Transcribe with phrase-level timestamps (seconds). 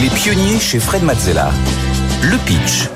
[0.00, 1.50] Les pionniers chez Fred Mazzella.
[2.22, 2.88] Le pitch.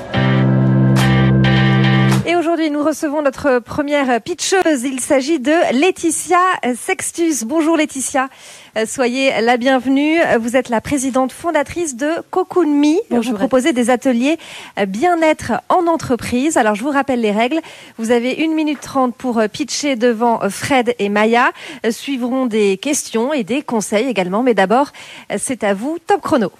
[2.25, 4.83] Et aujourd'hui, nous recevons notre première pitcheuse.
[4.83, 6.39] Il s'agit de Laetitia
[6.75, 7.43] Sextus.
[7.43, 8.29] Bonjour Laetitia.
[8.75, 10.17] Euh, soyez la bienvenue.
[10.39, 12.97] Vous êtes la présidente fondatrice de Cocoon Me.
[13.11, 13.33] Bonjour.
[13.33, 14.37] Vous proposez des ateliers
[14.79, 16.57] euh, bien-être en entreprise.
[16.57, 17.61] Alors, je vous rappelle les règles.
[17.97, 21.51] Vous avez une minute trente pour euh, pitcher devant Fred et Maya.
[21.91, 24.41] Suivront des questions et des conseils également.
[24.41, 24.91] Mais d'abord,
[25.37, 25.97] c'est à vous.
[26.07, 26.51] Top chrono.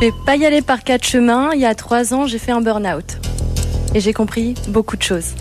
[0.00, 1.50] Je vais pas y aller par quatre chemins.
[1.52, 3.18] Il y a trois ans, j'ai fait un burn-out
[3.94, 5.34] et j'ai compris beaucoup de choses.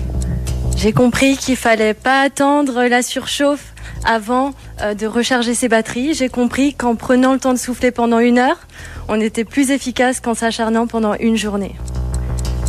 [0.75, 6.13] J'ai compris qu'il fallait pas attendre la surchauffe avant euh, de recharger ses batteries.
[6.13, 8.67] J'ai compris qu'en prenant le temps de souffler pendant une heure,
[9.07, 11.75] on était plus efficace qu'en s'acharnant pendant une journée.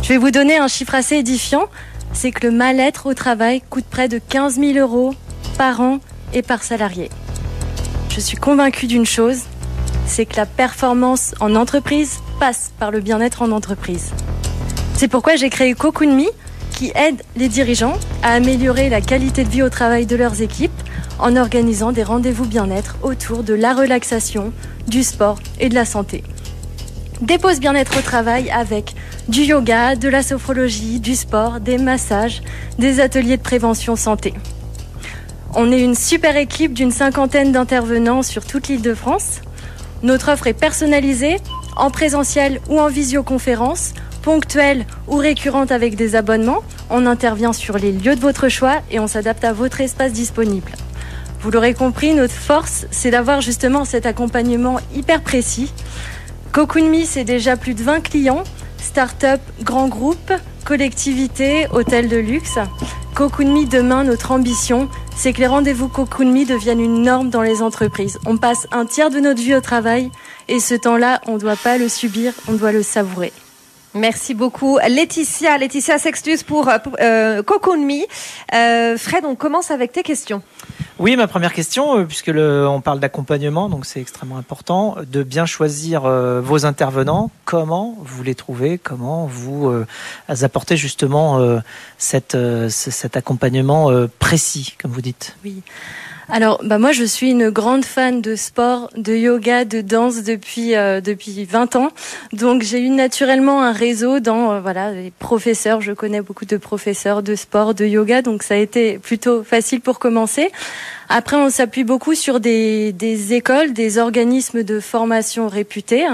[0.01, 1.65] Je vais vous donner un chiffre assez édifiant.
[2.13, 5.13] C'est que le mal-être au travail coûte près de 15 000 euros
[5.57, 5.99] par an
[6.31, 7.09] et par salarié.
[8.07, 9.41] Je suis convaincue d'une chose,
[10.11, 14.11] c'est que la performance en entreprise passe par le bien-être en entreprise.
[14.97, 16.29] C'est pourquoi j'ai créé Cocoon Me,
[16.71, 20.81] qui aide les dirigeants à améliorer la qualité de vie au travail de leurs équipes
[21.17, 24.51] en organisant des rendez-vous bien-être autour de la relaxation,
[24.85, 26.23] du sport et de la santé.
[27.21, 28.93] Des pauses bien-être au travail avec
[29.29, 32.41] du yoga, de la sophrologie, du sport, des massages,
[32.79, 34.33] des ateliers de prévention santé.
[35.55, 39.39] On est une super équipe d'une cinquantaine d'intervenants sur toute l'île de France.
[40.03, 41.37] Notre offre est personnalisée,
[41.75, 46.63] en présentiel ou en visioconférence, ponctuelle ou récurrente avec des abonnements.
[46.89, 50.71] On intervient sur les lieux de votre choix et on s'adapte à votre espace disponible.
[51.41, 55.71] Vous l'aurez compris, notre force, c'est d'avoir justement cet accompagnement hyper précis.
[56.51, 58.43] Cocoon Me, c'est déjà plus de 20 clients,
[58.77, 60.33] start-up, grands groupes,
[60.65, 62.59] collectivités, hôtels de luxe.
[63.15, 64.89] Cocoon Me, demain, notre ambition,
[65.21, 68.17] c'est que les rendez-vous Cocoon deviennent une norme dans les entreprises.
[68.25, 70.09] On passe un tiers de notre vie au travail
[70.47, 73.31] et ce temps-là, on ne doit pas le subir, on doit le savourer.
[73.93, 78.01] Merci beaucoup Laetitia, Laetitia Sextus pour, euh, Cocoon Me.
[78.55, 80.41] Euh, Fred, on commence avec tes questions.
[81.01, 85.23] Oui, ma première question, euh, puisque le, on parle d'accompagnement, donc c'est extrêmement important de
[85.23, 87.31] bien choisir euh, vos intervenants.
[87.43, 88.77] Comment vous les trouvez?
[88.77, 89.87] Comment vous euh,
[90.41, 91.59] apportez justement
[91.97, 92.37] cette,
[92.69, 93.89] cet accompagnement
[94.19, 95.35] précis, comme vous dites?
[95.43, 95.63] Oui.
[96.33, 100.77] Alors, bah moi, je suis une grande fan de sport, de yoga, de danse depuis
[100.77, 101.89] euh, depuis 20 ans.
[102.31, 105.81] Donc, j'ai eu naturellement un réseau dans euh, voilà les professeurs.
[105.81, 109.81] Je connais beaucoup de professeurs de sport, de yoga, donc ça a été plutôt facile
[109.81, 110.53] pour commencer.
[111.09, 116.07] Après, on s'appuie beaucoup sur des, des écoles, des organismes de formation réputés.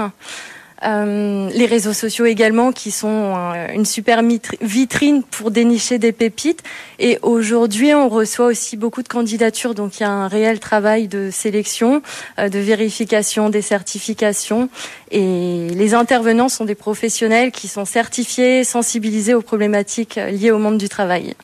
[0.84, 4.22] Euh, les réseaux sociaux également qui sont euh, une super
[4.60, 6.62] vitrine pour dénicher des pépites.
[6.98, 11.08] Et aujourd'hui, on reçoit aussi beaucoup de candidatures, donc il y a un réel travail
[11.08, 12.02] de sélection,
[12.38, 14.68] euh, de vérification des certifications.
[15.10, 20.78] Et les intervenants sont des professionnels qui sont certifiés, sensibilisés aux problématiques liées au monde
[20.78, 21.34] du travail.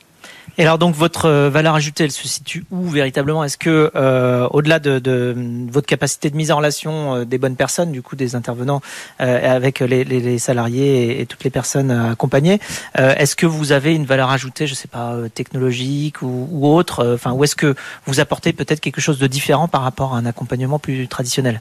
[0.56, 3.42] Et alors donc votre euh, valeur ajoutée, elle se situe où véritablement?
[3.42, 5.34] Est-ce que euh, au-delà de, de,
[5.70, 8.80] votre capacité de mise en relation euh, des bonnes personnes, du coup des intervenants
[9.20, 12.60] euh, avec les, les, les salariés et, et, toutes les personnes accompagnées,
[12.98, 17.14] euh, est-ce que vous avez une valeur ajoutée, je sais pas, technologique ou, ou autre?
[17.14, 17.74] Enfin, ou est-ce que
[18.06, 21.60] vous apportez peut-être quelque chose de différent par rapport à un accompagnement plus traditionnel?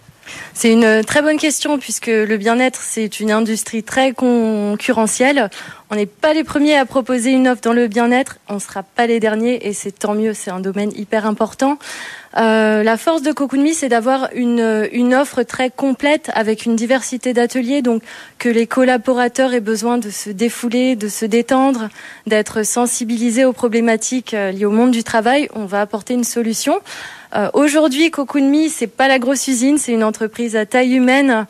[0.54, 5.50] C'est une très bonne question puisque le bien-être, c'est une industrie très concurrentielle.
[5.90, 8.84] On n'est pas les premiers à proposer une offre dans le bien-être, on ne sera
[8.84, 11.78] pas les derniers et c'est tant mieux, c'est un domaine hyper important.
[12.38, 17.82] Euh, la force de Cocoon c'est d'avoir une, offre très complète avec une diversité d'ateliers,
[17.82, 18.02] donc
[18.40, 21.90] que les collaborateurs aient besoin de se défouler, de se détendre,
[22.26, 25.48] d'être sensibilisés aux problématiques euh, liées au monde du travail.
[25.54, 26.80] On va apporter une solution.
[27.36, 31.46] Euh, Aujourd'hui, Me, c'est pas la grosse usine, c'est une entreprise à taille humaine.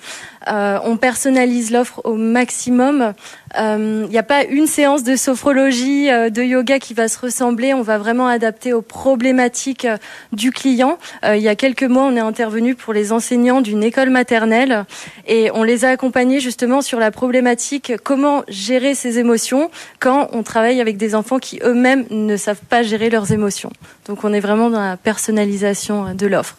[0.47, 3.13] Euh, on personnalise l'offre au maximum.
[3.55, 7.19] Il euh, n'y a pas une séance de sophrologie, euh, de yoga qui va se
[7.19, 7.73] ressembler.
[7.73, 9.97] On va vraiment adapter aux problématiques euh,
[10.31, 10.97] du client.
[11.23, 14.85] il y a quelques mois, on est intervenu pour les enseignants d'une école maternelle
[15.27, 19.69] et on les a accompagnés justement sur la problématique comment gérer ses émotions
[19.99, 23.71] quand on travaille avec des enfants qui eux-mêmes ne savent pas gérer leurs émotions.
[24.07, 26.57] Donc on est vraiment dans la personnalisation de l'offre.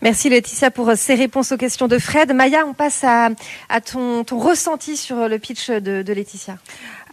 [0.00, 2.32] Merci Laetitia pour ces réponses aux questions de Fred.
[2.32, 3.30] Maya, on passe à,
[3.80, 6.56] ton, ressenti sur le pitch de, Laetitia.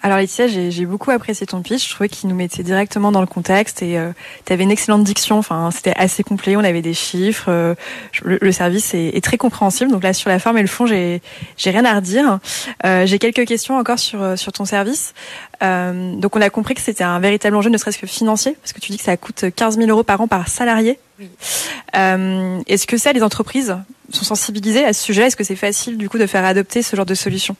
[0.02, 1.88] Alors Laetitia, j'ai beaucoup apprécié ton pitch.
[1.88, 4.12] Je trouvais qu'il nous mettait directement dans le contexte et euh,
[4.46, 5.38] tu avais une excellente diction.
[5.38, 6.56] Enfin, c'était assez complet.
[6.56, 7.48] On avait des chiffres.
[7.50, 7.76] Euh,
[8.24, 9.92] le, service est, très compréhensible.
[9.92, 11.22] Donc là, sur la forme et le fond, j'ai
[11.58, 12.40] rien à redire.
[12.86, 15.14] Euh, j'ai quelques questions encore sur sur ton service.
[15.62, 18.80] donc on a compris que c'était un véritable enjeu, ne serait-ce que financier, parce que
[18.80, 21.00] tu dis que ça coûte 15 000 euros par an par salarié.
[21.20, 21.30] Oui.
[21.96, 23.78] Euh, Est-ce que ça, les entreprises
[24.10, 25.24] sont sensibilisés à ce sujet?
[25.24, 27.56] Est-ce que c'est facile du coup de faire adopter ce genre de solution?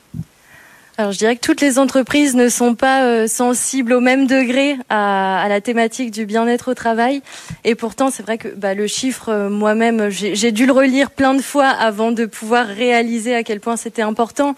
[0.98, 4.76] Alors je dirais que toutes les entreprises ne sont pas euh, sensibles au même degré
[4.88, 7.20] à, la thématique du bien-être au travail.
[7.64, 11.34] Et pourtant, c'est vrai que bah, le chiffre, euh, moi-même, j'ai dû le relire plein
[11.34, 14.54] de fois avant de pouvoir réaliser à quel point c'était important.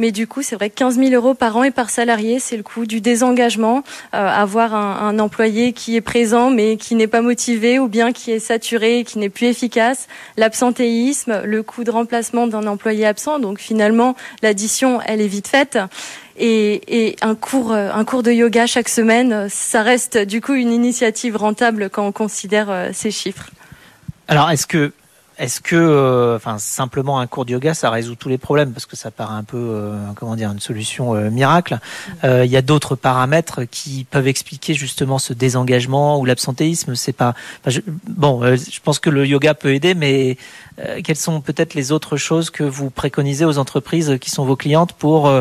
[0.00, 2.56] Mais du coup, c'est vrai que 15 000 euros par an et par salarié, c'est
[2.56, 3.84] le coût du désengagement.
[4.14, 8.12] Euh, avoir un, un, employé qui est présent mais qui n'est pas motivé ou bien
[8.12, 10.08] qui est saturé, qui n'est plus efficace.
[10.38, 13.38] L'absentéisme, le coût de remplacement d'un employé absent.
[13.40, 15.78] Donc finalement, l'addition, elle est vite faite.
[16.38, 20.72] Et, et, un cours, un cours de yoga chaque semaine, ça reste du coup une
[20.72, 23.50] initiative rentable quand on considère euh, ces chiffres.
[24.28, 24.92] Alors, est-ce que
[25.40, 28.84] est-ce que, euh, enfin, simplement un cours de yoga, ça résout tous les problèmes parce
[28.84, 31.78] que ça paraît un peu, euh, comment dire, une solution euh, miracle.
[32.22, 36.94] Il y a d'autres paramètres qui peuvent expliquer justement ce désengagement ou l'absentéisme.
[36.94, 37.34] C'est pas,
[37.66, 40.36] je, bon, je pense que le yoga peut aider, mais
[41.02, 44.92] quelles sont peut-être les autres choses que vous préconisez aux entreprises qui sont vos clientes
[44.92, 45.32] pour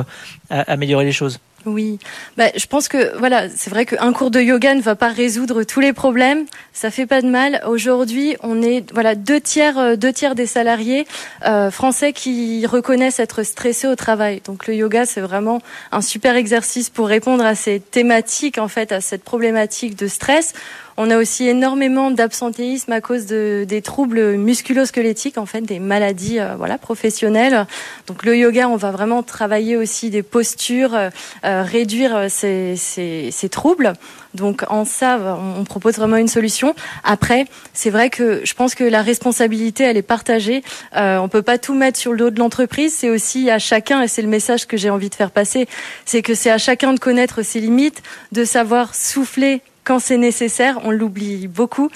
[0.50, 1.40] améliorer les choses?
[1.65, 2.00] Oui,
[2.38, 5.63] bah, je pense que voilà, c'est vrai qu'un cours de yoga ne va pas résoudre
[5.63, 6.45] tous les problèmes.
[6.73, 7.61] Ça fait pas de mal.
[7.67, 11.06] Aujourd'hui, on est voilà deux tiers, euh, deux tiers des salariés
[11.45, 14.41] euh, français qui reconnaissent être stressés au travail.
[14.45, 15.61] Donc le yoga, c'est vraiment
[15.91, 20.53] un super exercice pour répondre à ces thématiques en fait, à cette problématique de stress.
[21.01, 26.42] On a aussi énormément d'absentéisme à cause de, des troubles musculo-squelettiques, en fait, des maladies
[26.42, 27.68] euh, voilà, professionnelles.
[28.07, 31.10] Donc le yoga, on va vraiment travailler aussi des postures, euh,
[31.46, 33.94] euh réduire euh, ces, ces, ces, troubles.
[34.34, 36.75] Donc en ça, on propose vraiment une solution.
[37.06, 40.63] Après, c'est vrai que je pense que la responsabilité, elle est partagée.
[40.98, 42.94] Euh, on peut pas tout mettre sur le dos de l'entreprise.
[42.94, 45.69] C'est aussi à chacun, et c'est le message que j'ai envie de faire passer,
[46.04, 48.04] c'est que c'est à chacun de connaître ses limites,
[48.34, 51.89] de savoir souffler quand c'est nécessaire, on l'oublie beaucoup.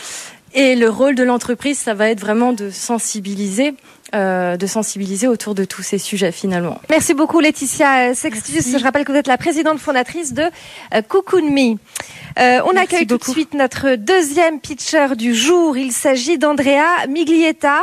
[0.56, 3.76] Et le rôle de l'entreprise, ça va être vraiment de sensibiliser.
[4.14, 6.80] Euh, de sensibiliser autour de tous ces sujets finalement.
[6.92, 8.78] Merci beaucoup Laetitia Sextus.
[8.78, 10.44] Je rappelle que vous êtes la présidente fondatrice de
[10.94, 11.78] euh, Cocoon Me.
[12.40, 15.78] Euh, on accueille tout de suite notre deuxième pitcher du jour.
[15.78, 17.82] Il s'agit d'Andrea Miglietta.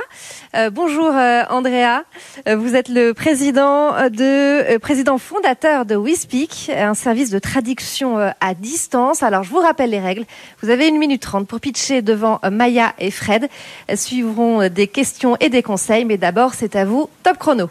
[0.57, 2.03] Euh, bonjour euh, Andrea.
[2.49, 8.55] Euh, vous êtes le président de président fondateur de WeSpeak, un service de traduction à
[8.55, 9.23] distance.
[9.23, 10.25] Alors je vous rappelle les règles.
[10.63, 13.49] Vous avez une minute trente pour pitcher devant Maya et Fred.
[13.95, 17.11] Suivront des questions et des conseils, mais d'abord c'est à vous.
[17.23, 17.69] Top chrono.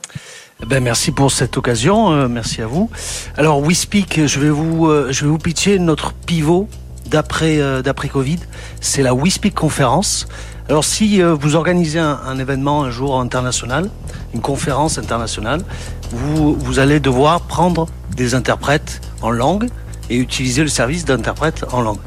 [0.67, 2.89] Ben merci pour cette occasion, merci à vous.
[3.37, 5.39] Alors WeSpeak, je vais vous je vais vous
[5.79, 6.67] notre pivot
[7.05, 8.39] d'après d'après Covid,
[8.81, 10.27] c'est la WeSpeak conférence.
[10.69, 13.89] Alors si euh, vous organisez un, événement un jour international,
[14.35, 15.61] une conférence internationale,
[16.11, 19.67] vous, vous allez devoir prendre des interprètes en langue
[20.11, 21.97] et utiliser le service d'interprète en langue.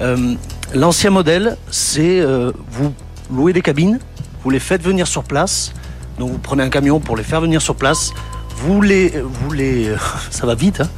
[0.00, 0.34] Euh,
[0.74, 2.94] l'ancien modèle, c'est euh, vous
[3.30, 3.98] louez des cabines,
[4.42, 5.74] vous les faites venir sur place,
[6.18, 8.12] donc vous prenez un camion pour les faire venir sur place,
[8.58, 9.94] vous les, vous les,
[10.30, 10.88] ça va vite, hein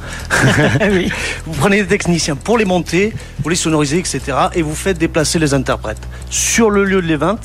[0.91, 1.11] oui.
[1.45, 3.13] Vous prenez des techniciens pour les monter,
[3.43, 4.21] vous les sonorisez, etc.
[4.53, 7.39] Et vous faites déplacer les interprètes sur le lieu de l'événement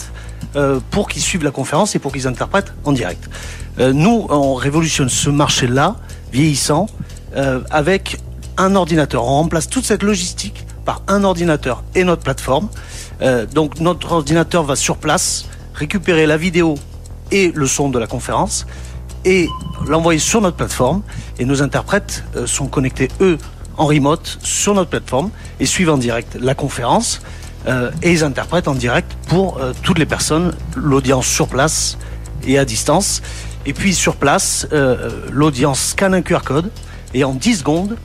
[0.56, 3.28] euh, pour qu'ils suivent la conférence et pour qu'ils interprètent en direct.
[3.80, 5.96] Euh, nous, on révolutionne ce marché-là,
[6.32, 6.86] vieillissant,
[7.36, 8.18] euh, avec
[8.56, 9.24] un ordinateur.
[9.24, 12.68] On remplace toute cette logistique par un ordinateur et notre plateforme.
[13.22, 16.76] Euh, donc notre ordinateur va sur place récupérer la vidéo
[17.34, 18.64] et le son de la conférence
[19.24, 19.48] et
[19.86, 21.02] l'envoyer sur notre plateforme.
[21.38, 23.36] Et nos interprètes euh, sont connectés, eux,
[23.76, 27.20] en remote sur notre plateforme et suivent en direct la conférence.
[27.66, 31.98] Euh, et ils interprètent en direct pour euh, toutes les personnes, l'audience sur place
[32.46, 33.20] et à distance.
[33.66, 34.66] Et puis sur place,
[35.32, 36.70] l'audience scanne un QR code
[37.14, 37.96] et en 10 secondes,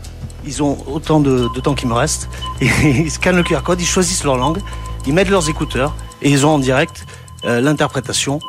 [0.46, 2.30] ils ont autant de, de temps qu'il me reste,
[2.62, 4.60] et ils scannent le QR code, ils choisissent leur langue,
[5.06, 7.06] ils mettent leurs écouteurs et ils ont en direct
[7.44, 8.40] l'interprétation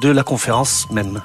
[0.00, 1.22] de la conférence même.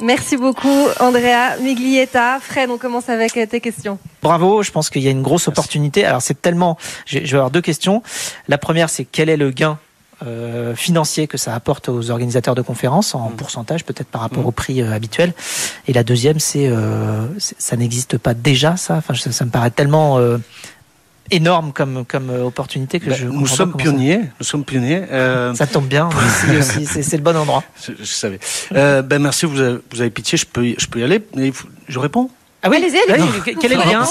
[0.00, 2.38] Merci beaucoup, Andrea Miglietta.
[2.40, 3.98] Fred, on commence avec tes questions.
[4.22, 6.04] Bravo, je pense qu'il y a une grosse opportunité.
[6.04, 6.78] Alors, c'est tellement.
[7.06, 8.02] Je vais avoir deux questions.
[8.46, 9.78] La première, c'est quel est le gain
[10.24, 13.36] euh, financier que ça apporte aux organisateurs de conférences en mm.
[13.36, 14.46] pourcentage peut-être par rapport mm.
[14.46, 15.32] au prix euh, habituel?
[15.86, 18.96] Et la deuxième c'est euh, ça n'existe pas déjà ça?
[18.96, 20.38] Enfin ça, ça me paraît tellement euh,
[21.30, 25.54] énorme comme comme euh, opportunité que ben, je nous sommes pionniers nous sommes pionniers euh...
[25.54, 26.08] ça tombe bien
[26.58, 28.38] aussi c'est le bon endroit je, je savais
[28.74, 31.22] euh, ben merci vous avez, vous avez pitié je peux je peux y aller
[31.88, 32.30] je réponds
[32.60, 33.22] ah oui, allez-y, allez
[33.60, 34.04] Quel est le gain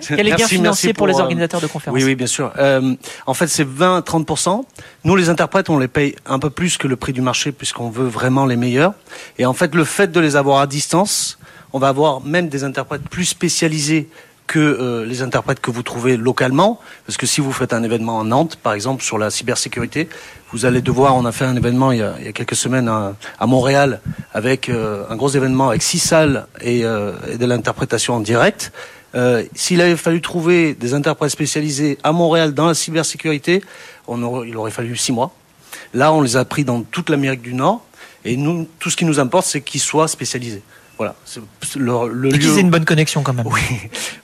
[0.00, 2.52] Quel est le gain financier pour, les euh, organisateurs de conférences Oui, oui, bien sûr.
[2.58, 4.64] Euh, en fait, c'est 20-30%.
[5.04, 7.90] Nous, les interprètes, on les paye un peu plus que le prix du marché puisqu'on
[7.90, 8.94] veut vraiment les meilleurs.
[9.38, 11.38] Et en fait, le fait de les avoir à distance,
[11.72, 14.08] on va avoir même des interprètes plus spécialisés
[14.46, 18.18] que euh, les interprètes que vous trouvez localement, parce que si vous faites un événement
[18.18, 20.08] en Nantes, par exemple, sur la cybersécurité,
[20.52, 24.00] vous allez devoir, on a fait un événement il y a, quelques semaines à, Montréal,
[24.32, 28.72] avec euh, un gros événement avec six salles et, euh, de l'interprétation en direct.
[29.54, 33.62] S'il avait fallu trouver des interprètes spécialisés à Montréal dans la cybersécurité,
[34.08, 35.32] il aurait fallu six mois.
[35.92, 37.84] Là, on les a pris dans toute l'Amérique du Nord,
[38.24, 40.62] et nous, tout ce qui nous importe, c'est qu'ils soient spécialisés.
[40.96, 41.16] Voilà,
[41.76, 42.58] le, le Et lieu.
[42.58, 43.46] une bonne connexion quand même.
[43.52, 43.60] Oui,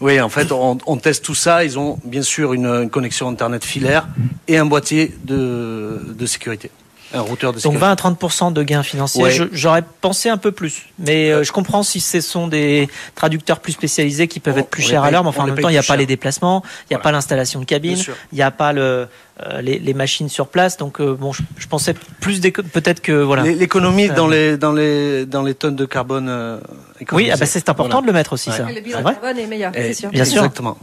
[0.01, 0.21] oui.
[0.21, 1.65] En fait, on, on teste tout ça.
[1.65, 4.07] Ils ont bien sûr une, une connexion internet filaire
[4.47, 6.71] et un boîtier de, de sécurité,
[7.13, 7.81] un routeur de Donc sécurité.
[7.81, 9.23] 20 à 30 de gains financiers.
[9.23, 9.49] Ouais.
[9.53, 13.73] J'aurais pensé un peu plus, mais euh, je comprends si ce sont des traducteurs plus
[13.73, 15.23] spécialisés qui peuvent On- être plus chers à l'heure.
[15.25, 15.97] Mais enfin, en même temps, il n'y a pas cher.
[15.97, 17.03] les déplacements, il n'y a Voilà.
[17.03, 17.99] pas l'installation de cabine,
[18.33, 19.09] il n'y a pas le,
[19.43, 20.77] euh, les, les machines sur place.
[20.77, 23.43] Donc euh, bon, je, je pensais plus d'éco- peut-être que voilà.
[23.43, 26.29] L'é- L'économie Ça- dans les dans les dans les tonnes de carbone.
[26.29, 26.59] euh,
[27.13, 28.03] Oui, ah bah, c'est important Voilà.
[28.03, 28.57] de le mettre aussi Ouais.
[28.57, 28.67] ça.
[28.67, 30.11] Le C'est bilan carbone est meilleur, Et- c'est sûr.
[30.11, 30.43] Bien sûr.
[30.45, 30.77] Exactement.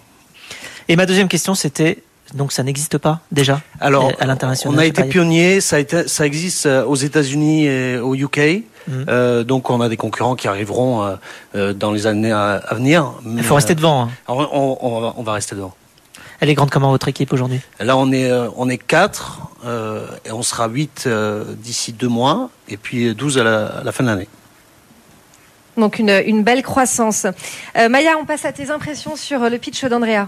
[0.89, 1.99] Et ma deuxième question, c'était
[2.33, 4.75] donc ça n'existe pas déjà Alors, à l'international.
[4.75, 5.61] on a été pionnier.
[5.61, 5.79] Ça,
[6.25, 8.63] existe euh, aux États-Unis et au UK.
[8.87, 9.05] Mhm.
[9.09, 11.17] Euh, donc, on a des concurrents qui arriveront
[11.55, 13.13] euh, dans les années à, à venir.
[13.25, 14.03] Il faut rester devant.
[14.03, 14.09] hein.
[14.27, 15.73] On, on- on va, on va rester devant.
[16.39, 17.59] Elle est grande comment votre équipe aujourd'hui?
[17.79, 22.51] Là, on est on est quatre euh, et on sera huit euh, d'ici deux mois
[22.69, 24.27] et puis 12 à la, à la fin de l'année.
[25.77, 27.25] Donc une, une belle croissance.
[27.77, 30.27] Euh, Maya, on passe à tes impressions sur le pitch d'Andrea.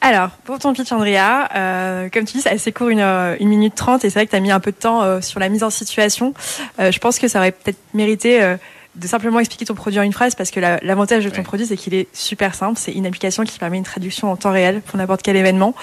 [0.00, 3.48] Alors, pour ton pitch, Andrea, euh, comme tu dis, c'est assez court, une, euh, une
[3.48, 5.40] minute trente, et c'est vrai que tu as mis un peu de temps euh, sur
[5.40, 6.34] la mise en situation.
[6.78, 8.56] Euh, je pense que ça aurait peut-être mérité euh,
[8.94, 11.42] de simplement expliquer ton produit en une phrase, parce que la- l'avantage de ton Ouais.
[11.42, 12.78] produit, c'est qu'il est super simple.
[12.78, 15.74] C'est une application qui permet une traduction en temps réel pour n'importe quel événement.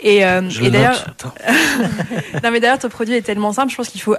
[0.00, 1.06] Et, euh, et le d'ailleurs,
[2.42, 4.16] non mais d'ailleurs ton produit est tellement simple, je pense qu'il faut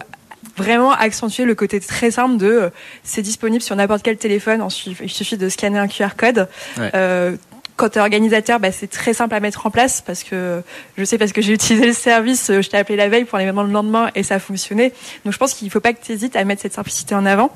[0.58, 2.70] vraiment accentuer le côté très simple de euh,
[3.04, 6.48] c'est disponible sur n'importe quel téléphone, ensuite il suffit de scanner un QR code.
[6.78, 6.92] Ouais.
[6.96, 7.36] Euh,
[7.76, 10.62] quand tu es organisateur, bah, c'est très simple à mettre en place parce que
[10.98, 13.38] je sais parce que j'ai utilisé le service, euh, je t'ai appelé la veille pour
[13.38, 14.94] l'événement le lendemain et ça a fonctionné.
[15.24, 17.52] Donc je pense qu'il faut pas que tu hésites à mettre cette simplicité en avant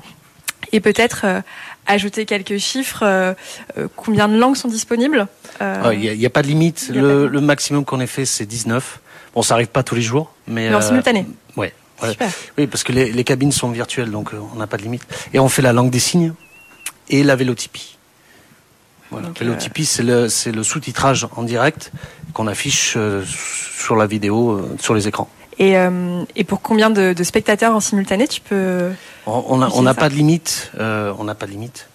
[0.72, 1.40] et peut-être euh,
[1.86, 3.02] ajouter quelques chiffres.
[3.04, 3.34] euh,
[3.78, 5.26] euh, combien de langues sont disponibles
[5.58, 6.90] Ah, Il n'y a, pas de limite.
[6.94, 9.00] Le, maximum qu'on ait fait, c'est 19.
[9.34, 11.26] Bon, ça arrive pas tous les jours, mais Mais en simultané.
[11.56, 11.72] Ouais.
[12.02, 12.10] ouais.
[12.10, 12.28] Super.
[12.58, 15.02] Oui, parce que les, les cabines sont virtuelles, donc on n'a pas de limite.
[15.32, 16.34] Et on fait la langue des signes
[17.08, 17.96] et la vélotypie.
[19.10, 19.28] Voilà.
[19.84, 21.92] C'est le, c'est le sous-titrage en direct
[22.32, 25.28] qu'on affiche euh, sur la vidéo, euh, sur les écrans.
[25.58, 28.90] Et, euh, et pour combien de, de spectateurs en simultané tu peux
[29.26, 29.94] On on on n'a c'est ça.
[29.94, 30.70] pas de limite.
[30.78, 31.88] euh, on n'a pas de limite.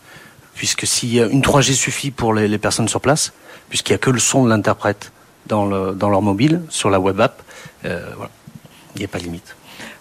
[0.55, 3.33] Puisque si une 3G suffit pour les, les personnes sur place,
[3.69, 5.11] puisqu'il n'y a que le son de l'interprète
[5.47, 7.41] dans, le, dans leur mobile, sur la web app,
[7.85, 8.31] euh, voilà.
[8.95, 9.55] Il n'y a pas de limite.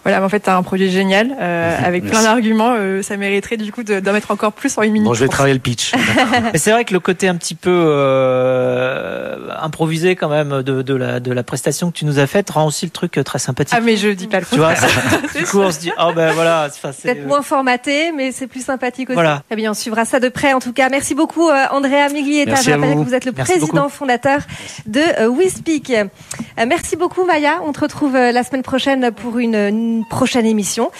[0.05, 2.73] Voilà, mais en fait, tu as un projet génial euh, avec plein d'arguments.
[2.77, 5.07] euh, ça mériterait du coup de- d'en mettre encore plus en une minute.
[5.07, 5.91] Bon, je vais travailler le pitch.
[6.53, 10.93] Mais c'est vrai que le côté un petit peu euh, improvisé quand même de, de,
[10.95, 13.75] la, de la prestation que tu nous as faite rend aussi le truc très sympathique.
[13.77, 14.73] Ah, mais je dis pas le tu vois,
[15.37, 18.63] du coup on se dit oh ben voilà, c'est- Peut-être moins formaté, mais c'est plus
[18.63, 19.15] sympathique aussi.
[19.15, 19.41] Voilà.
[19.51, 20.53] Eh bien, on suivra ça de près.
[20.53, 22.51] En tout cas, merci beaucoup, euh, Andrea Miglietta.
[22.51, 23.03] Merci Je à rappelle vous.
[23.03, 23.89] que vous êtes le Merci président beaucoup.
[23.89, 24.39] fondateur
[24.85, 25.89] de euh, WeSpeak.
[25.91, 26.05] Euh,
[26.67, 27.59] merci beaucoup, Maya.
[27.65, 30.91] On te retrouve euh, la semaine prochaine pour une prochaine émission.